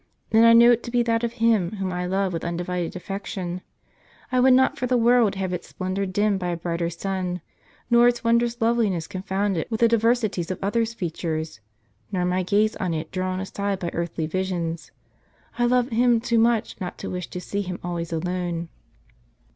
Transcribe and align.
And 0.31 0.47
I 0.47 0.53
know 0.53 0.71
it 0.71 0.81
to 0.81 0.89
be 0.89 1.03
that 1.03 1.23
of 1.23 1.33
Him 1.33 1.73
whom 1.73 1.93
I 1.93 2.07
love 2.07 2.33
with 2.33 2.43
undivided 2.43 2.95
affection. 2.95 3.61
I 4.31 4.39
would 4.39 4.53
not 4.55 4.75
for 4.79 4.87
the 4.87 4.97
world 4.97 5.35
have 5.35 5.53
its 5.53 5.67
splendor 5.67 6.07
dimmed 6.07 6.39
by 6.39 6.47
a 6.47 6.57
brighter 6.57 6.89
sun, 6.89 7.39
nor 7.87 8.07
its 8.07 8.23
wondrous 8.23 8.59
loveliness 8.59 9.05
confounded 9.05 9.67
with 9.69 9.79
the 9.81 9.87
diversities 9.87 10.49
of 10.49 10.57
others' 10.59 10.95
features, 10.95 11.59
nor 12.11 12.25
my 12.25 12.41
gaze 12.41 12.75
on 12.77 12.95
it 12.95 13.11
drawn 13.11 13.39
aside 13.39 13.77
by 13.77 13.91
earthly 13.93 14.25
visions. 14.25 14.89
I 15.59 15.67
love 15.67 15.89
Him 15.89 16.19
too 16.19 16.39
much 16.39 16.81
not 16.81 16.97
to 16.97 17.09
wish 17.11 17.27
to 17.27 17.39
see 17.39 17.61
Him 17.61 17.77
always 17.83 18.11
alone." 18.11 18.69